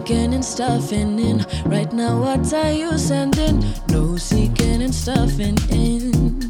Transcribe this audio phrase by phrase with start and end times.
[0.00, 1.44] seeking and stuffing in.
[1.66, 3.62] Right now, what are you sending?
[3.88, 6.40] No seeking and stuffing in.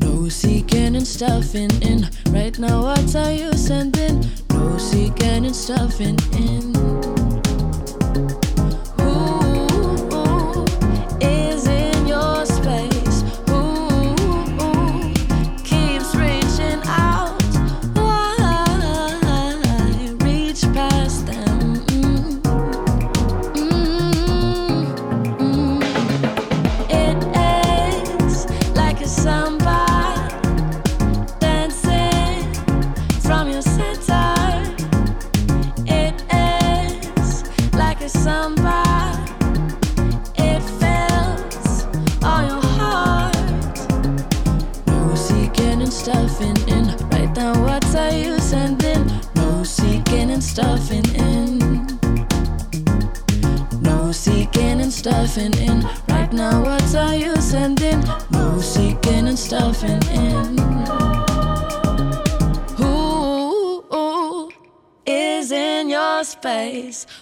[0.00, 2.10] No seeking and stuffing in.
[2.28, 4.26] Right now, what are you sending?
[4.50, 7.23] No seeking and stuffing in.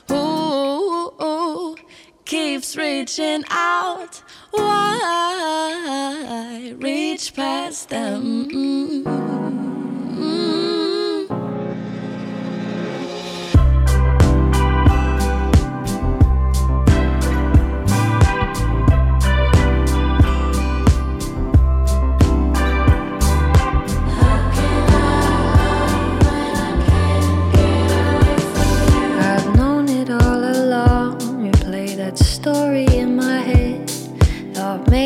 [0.08, 1.76] Who
[2.24, 4.22] keeps reaching out?
[4.50, 5.92] Why
[6.78, 8.48] reach past them?
[8.50, 9.71] Mm-hmm.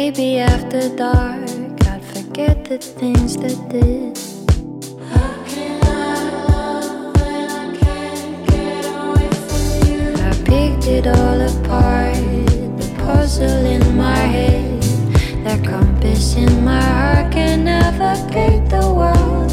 [0.08, 1.50] Maybe after dark,
[1.88, 4.16] I'd forget the things that did.
[5.10, 10.14] How can I love when I can't get away from you?
[10.22, 12.14] I picked it all apart,
[12.78, 14.80] the puzzle in my head,
[15.42, 19.45] that compass in my heart can navigate the world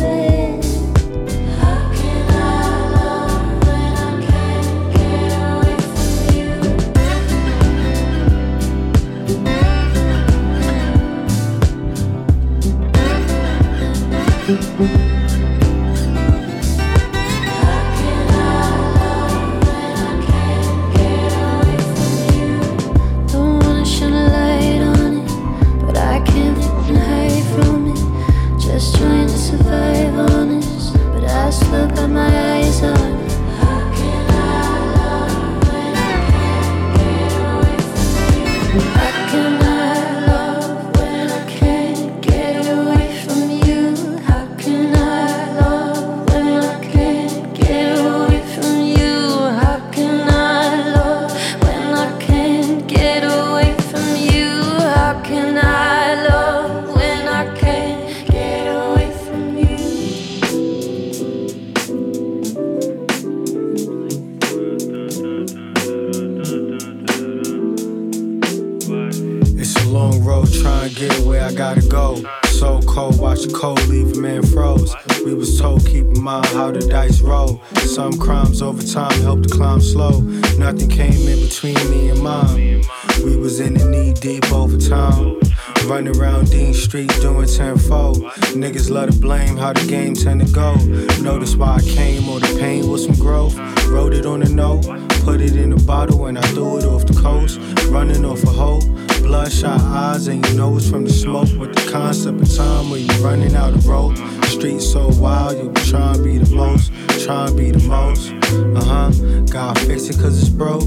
[73.46, 74.96] was cold, leave a man froze.
[75.26, 77.62] We was told, keep in mind how the dice roll.
[77.76, 80.22] Some crimes over time help to climb slow.
[80.58, 82.84] Nothing came in between me and mine.
[83.24, 85.40] We was in the knee deep over time.
[85.86, 88.24] Running around Dean Street doing tenfold.
[88.56, 90.76] Niggas love to blame how the game tend to go.
[91.22, 93.58] Notice why I came or the pain was some growth.
[93.88, 95.13] Wrote it on a note.
[95.24, 97.58] Put it in a bottle and I threw it off the coast.
[97.88, 98.82] Running off a hole,
[99.22, 101.48] bloodshot eyes, and you know it's from the smoke.
[101.58, 104.18] With the concept of time when you're running out of road.
[104.46, 106.92] Streets so wild, you be trying to be the most,
[107.24, 108.34] trying to be the most.
[108.76, 109.12] Uh huh.
[109.50, 110.84] Gotta fix it cause it's broke.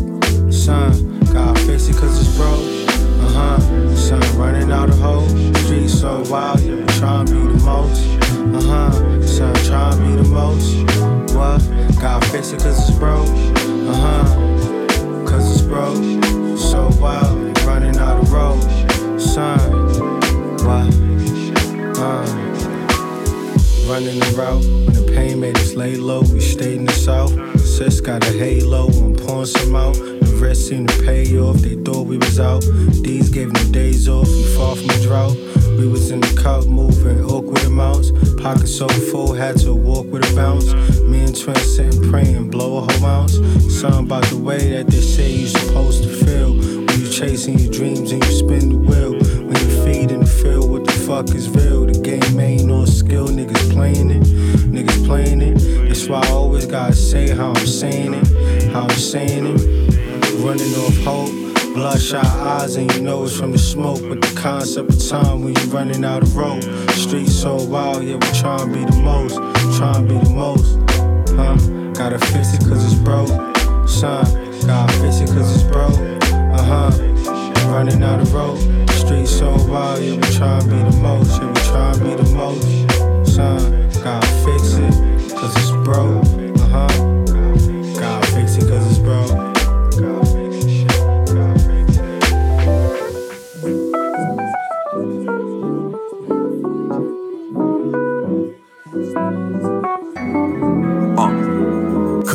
[0.53, 2.61] Son, gotta fix it cause it's broke.
[3.25, 3.97] Uh huh.
[3.97, 5.31] Son, running out of hope.
[5.65, 8.03] Streets so wild, you be trying to be the most.
[8.55, 9.27] Uh huh.
[9.27, 10.77] Son, trying to be the most.
[11.35, 11.59] What?
[11.99, 13.66] Gotta fix it cause it's broke.
[13.89, 15.27] Uh huh.
[15.27, 15.97] Cause it's broke,
[16.59, 18.61] so wild, running out of road.
[19.21, 19.59] Son,
[20.65, 20.89] why?
[21.97, 22.27] Uh.
[23.89, 26.23] Running the route when the pain made us lay low.
[26.23, 27.33] We stayed in the south.
[27.61, 29.95] Sis got a halo, I'm pouring some out.
[29.95, 31.59] The rest in the pay off.
[31.59, 32.63] They thought we was out.
[33.03, 34.27] These gave me days off.
[34.27, 35.56] We far from a drought.
[35.77, 38.11] We was in the cup moving awkward amounts.
[38.41, 40.73] Pocket so full, had to walk with a bounce.
[41.03, 43.35] Me and Twin sitting praying, blow a whole ounce.
[43.69, 46.55] Something about the way that they say you supposed to feel.
[46.55, 49.13] When you're chasing your dreams and you spin the wheel.
[49.13, 51.85] When you feed in the what the fuck is real?
[51.85, 54.23] The game ain't no skill, niggas playing it.
[54.23, 55.59] Niggas playing it.
[55.89, 58.73] That's why I always gotta say how I'm saying it.
[58.73, 59.61] How I'm saying it.
[60.43, 61.46] Running off hope.
[61.77, 64.01] Bloodshot eyes, and you know it's from the smoke.
[64.09, 66.63] But the concept of time when you're running out of rope.
[66.93, 69.35] Streets so wild, yeah, we try to be the most.
[69.77, 70.79] Try to be the most.
[71.37, 71.55] Huh?
[71.93, 73.29] Gotta fix it cause it's broke.
[73.87, 74.25] Son,
[74.67, 75.99] gotta fix it cause it's broke.
[76.33, 76.91] Uh huh.
[77.71, 78.59] Running out of rope.
[78.93, 81.43] Streets so wild, yeah, we try to be the most.
[81.43, 83.35] Yeah, we try to be the most.
[83.35, 86.25] Son, gotta fix it cause it's broke.
[86.59, 87.06] Uh huh.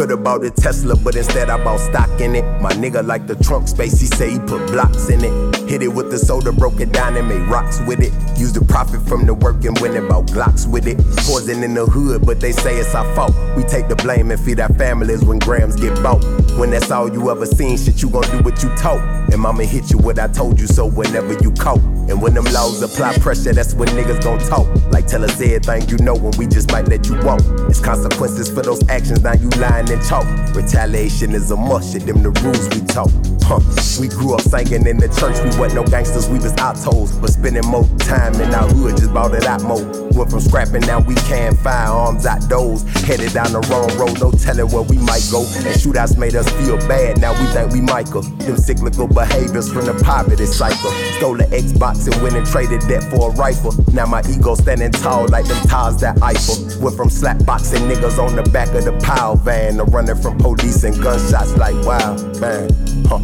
[0.01, 2.41] Could've bought a Tesla, but instead I bought stock in it.
[2.59, 5.69] My nigga like the trunk space, he say he put blocks in it.
[5.69, 8.11] Hit it with the soda, broke it down and made rocks with it.
[8.35, 10.97] Use the profit from the work and went about Glocks with it.
[11.17, 13.35] Poison in the hood, but they say it's our fault.
[13.55, 16.23] We take the blame and feed our families when grams get bought.
[16.57, 19.01] When that's all you ever seen, shit, you gon' do what you taught.
[19.31, 21.79] And mama hit you what I told you so whenever you caught.
[22.11, 24.67] And when them laws apply pressure, that's when niggas gon' talk.
[24.91, 27.39] Like tell us everything you know when we just might let you walk.
[27.69, 30.25] It's consequences for those actions, now you lying and talk.
[30.53, 33.09] Retaliation is a must, shit, them the rules we talk.
[33.43, 33.61] Huh.
[33.97, 37.15] We grew up singing in the church, we wasn't no gangsters, we was autos.
[37.15, 40.10] But spending more time in our hood just bought it out more.
[40.11, 42.83] We went from scrapping, now we can firearms outdoors.
[43.07, 45.41] Headed down the wrong road, no telling where we might go.
[45.63, 48.21] And shootouts made us feel bad, now we think we Michael.
[48.21, 50.91] Them cyclical behaviors from the poverty cycle.
[51.17, 53.73] Stole the Xbox and went and traded that for a rifle.
[53.93, 56.81] Now my ego standing tall like them tires that Eiffel.
[56.81, 60.37] Went from slap boxing niggas on the back of the pile van to running from
[60.37, 62.69] police and gunshots like wow, man.
[63.07, 63.19] Huh.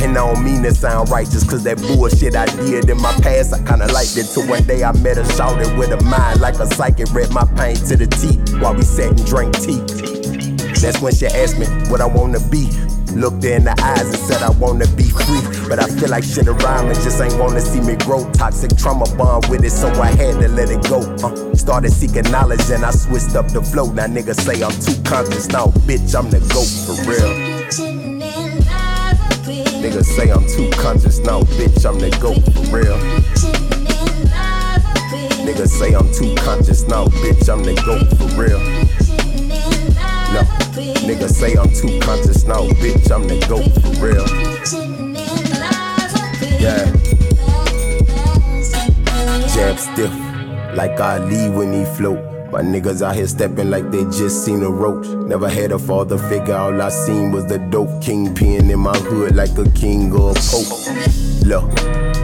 [0.00, 3.52] And I don't mean to sound righteous, cause that bullshit I did in my past,
[3.54, 4.28] I kinda liked it.
[4.32, 7.44] Till one day I met a shouted with a mind like a psychic, read my
[7.56, 9.80] pain to the teeth while we sat and drank tea.
[10.80, 12.68] That's when she asked me what I wanna be.
[13.14, 15.40] Looked her in the eyes and said I wanna be free.
[15.68, 18.30] But I feel like shit around me just ain't wanna see me grow.
[18.32, 21.00] Toxic trauma bond with it, so I had to let it go.
[21.24, 23.90] Uh, started seeking knowledge and I switched up the flow.
[23.90, 25.48] Now niggas say I'm too conscious.
[25.48, 27.56] Now, bitch, I'm the GOAT for real.
[29.80, 31.18] Niggas say I'm too conscious.
[31.20, 33.75] Now, bitch, I'm the GOAT for real.
[35.46, 36.82] Niggas say I'm too conscious.
[36.88, 38.58] Now, bitch, I'm the GOAT for real.
[40.34, 40.42] No,
[41.06, 42.42] niggas say I'm too conscious.
[42.42, 44.26] Now, bitch, I'm the GOAT for real.
[46.60, 46.84] Yeah.
[49.54, 50.12] Jab stiff,
[50.76, 52.18] like Ali when he float.
[52.50, 55.06] My niggas out here stepping like they just seen a roach.
[55.06, 59.36] Never had a father figure, all I seen was the dope kingpin in my hood
[59.36, 61.46] like a king or a pope.
[61.46, 61.70] Look,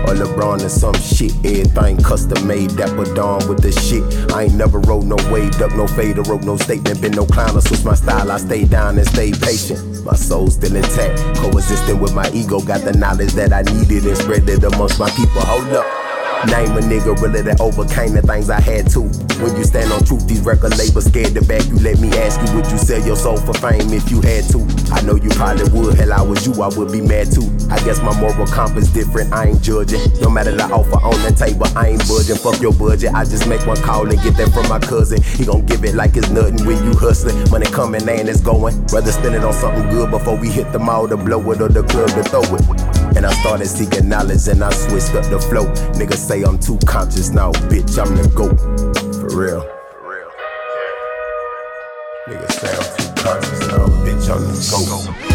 [0.06, 1.32] or LeBron or some shit.
[1.44, 4.02] Everything custom made, dapper dawn with the shit.
[4.32, 7.00] I ain't never rode no wave, duck no fade, or wrote no statement.
[7.00, 8.30] Been no clown, or switch my style.
[8.30, 10.04] I stay down and stay patient.
[10.04, 12.60] My soul still intact, coexisting with my ego.
[12.60, 15.42] Got the knowledge that I needed and spread it amongst my people.
[15.42, 16.01] Hold up.
[16.42, 19.07] Name a nigga really that overcame the things I had to.
[19.38, 21.78] When you stand on truth, these record labels scared to back you.
[21.78, 24.66] Let me ask you, would you sell your soul for fame if you had to?
[24.90, 25.94] I know you probably would.
[25.94, 27.46] Hell, I was you, I would be mad too.
[27.70, 29.33] I guess my moral compass different.
[29.33, 30.02] I ain't judging.
[30.20, 32.37] No matter the offer on the table, I ain't budging.
[32.37, 33.14] Fuck your budget.
[33.14, 35.22] I just make one call and get that from my cousin.
[35.22, 37.38] He gon' give it like it's nothing when you hustling.
[37.50, 38.74] Money coming and it's going.
[38.90, 41.68] Rather spend it on something good before we hit the mall to blow it or
[41.68, 43.01] the club to throw it.
[43.16, 45.66] And I started seeking knowledge and I switched up the flow.
[45.98, 48.59] Niggas say I'm too conscious now, bitch, I'm the GOAT.
[49.20, 49.61] For real.
[49.61, 50.31] For real.
[52.29, 52.35] Yeah.
[52.35, 55.32] Niggas say I'm too conscious now, bitch, I'm the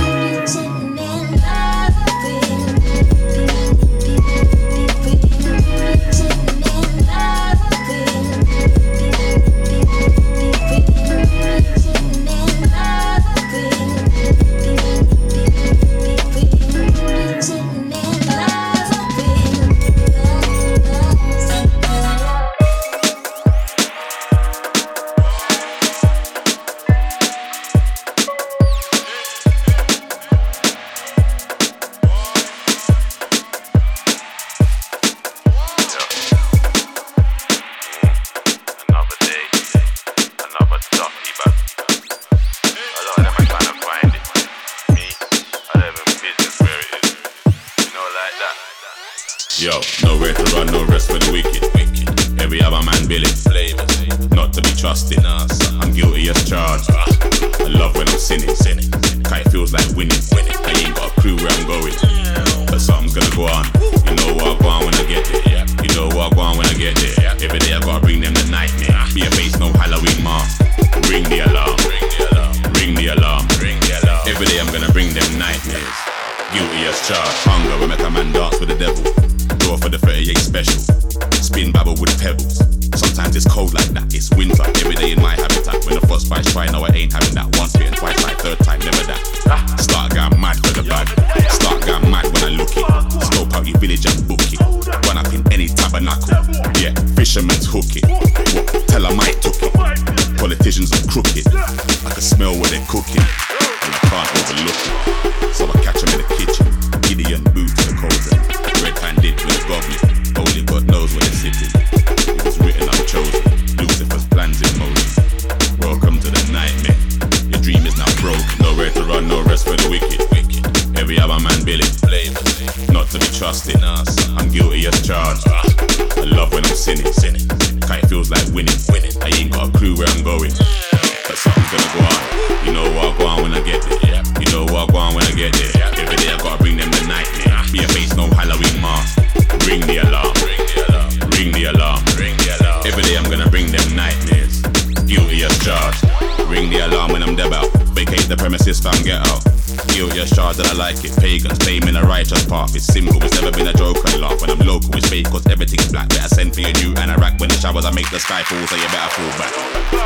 [150.87, 151.11] like it.
[151.19, 152.71] Pagans claiming a righteous path.
[152.71, 154.39] It's simple, it's never been a joke and laugh.
[154.39, 156.07] When I'm local, it's fake, cause everything's black.
[156.07, 157.35] Better send for your new anorak.
[157.43, 159.51] When the showers, I make the sky fall, so you better fall back.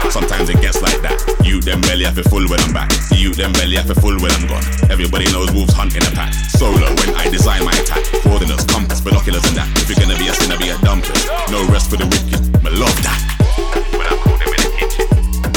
[0.09, 1.21] Sometimes it gets like that.
[1.45, 2.89] You them belly have to full when I'm back.
[3.13, 4.65] You them belly have to full when I'm gone.
[4.89, 6.33] Everybody knows wolves hunt in a pack.
[6.49, 8.01] Solo when I design my attack.
[8.25, 9.69] Coordinates, compass, binoculars, and that.
[9.77, 11.21] If you're gonna be a sinner, be a dumpless.
[11.53, 12.41] No rest for the wicked.
[12.65, 13.21] I love that.
[13.93, 15.05] When I call them in the kitchen,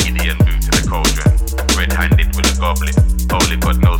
[0.04, 1.32] Indian boot to the cauldron,
[1.80, 2.92] red-handed with a goblet.
[3.32, 3.93] Only God knows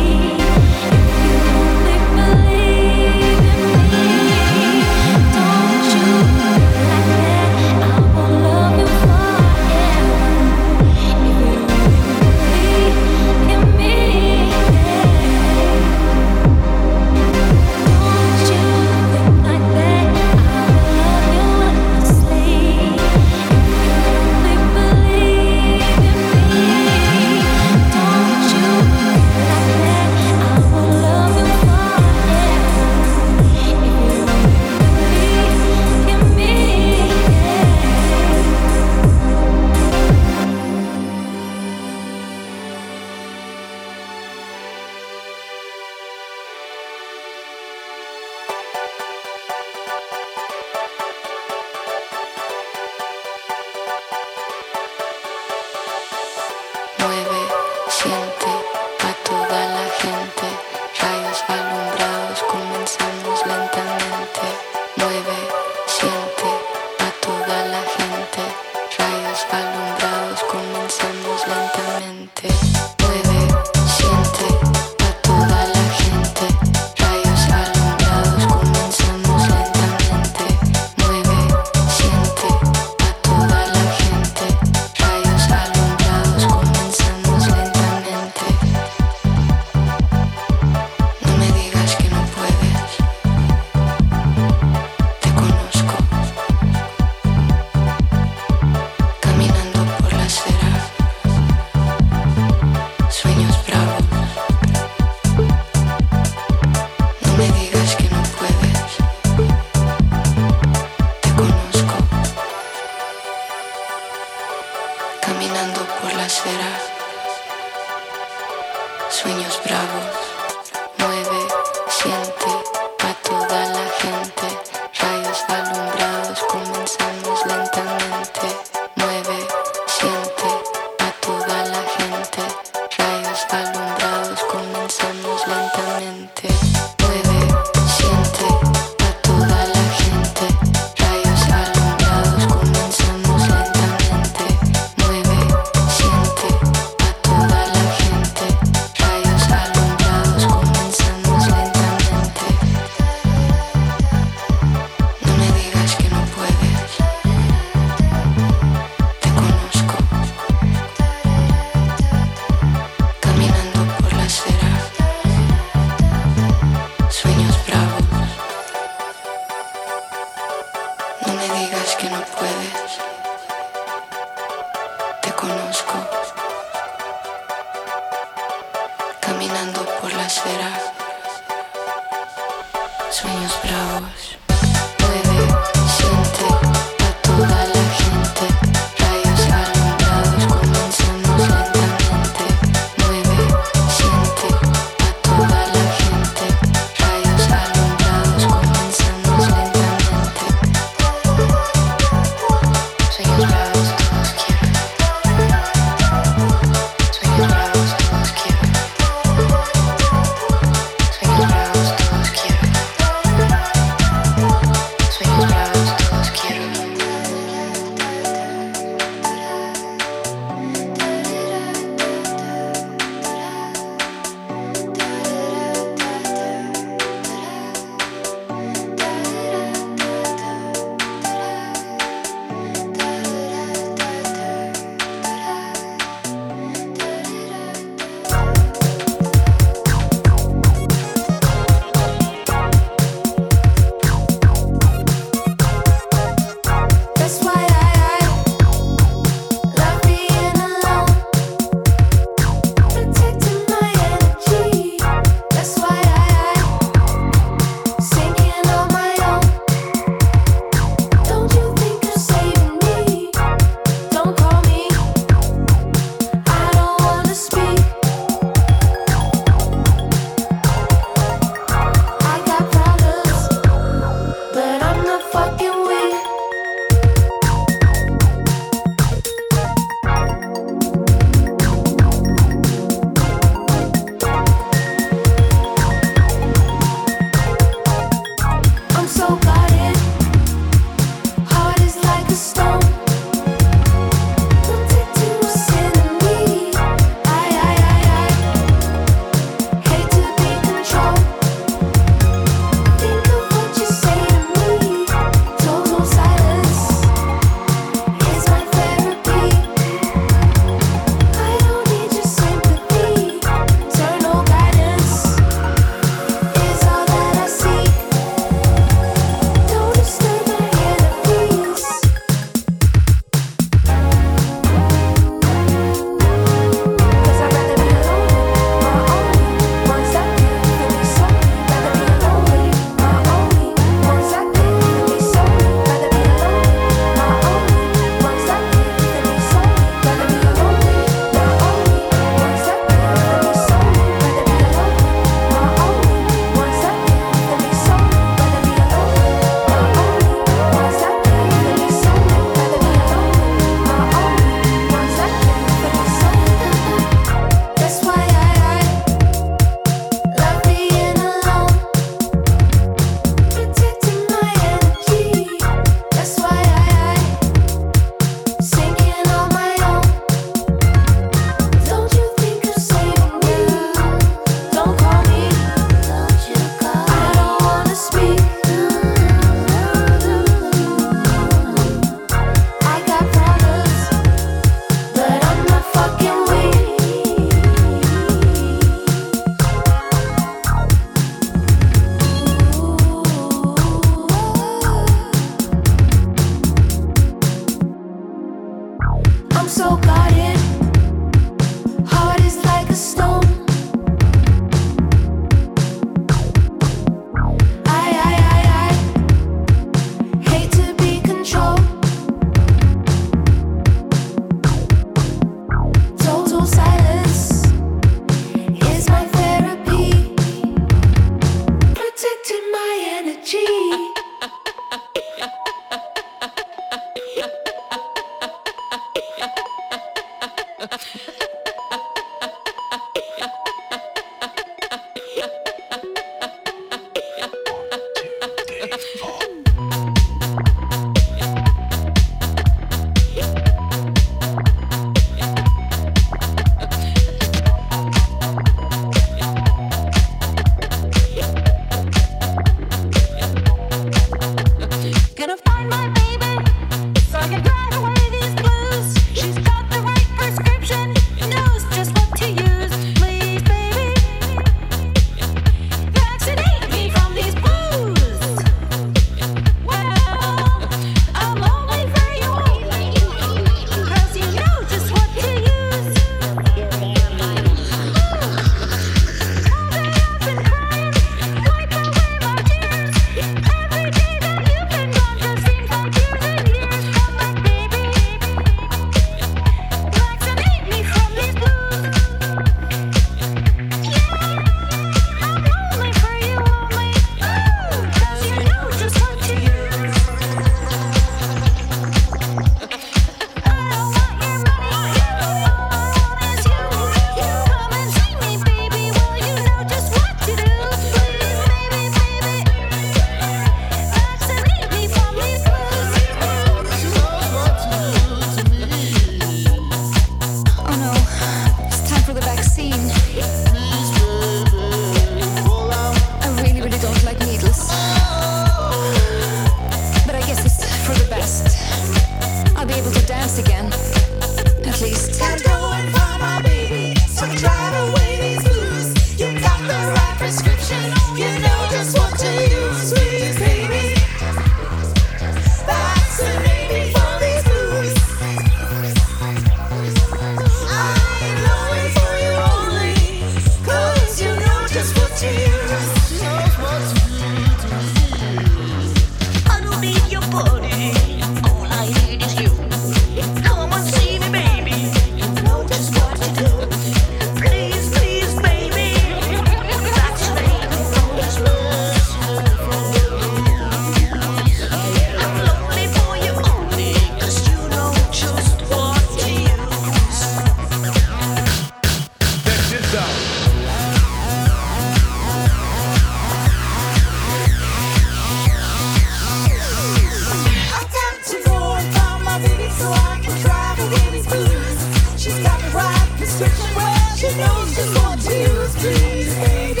[596.41, 600.00] Well, she knows just what she was.